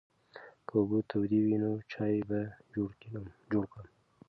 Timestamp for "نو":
1.63-1.71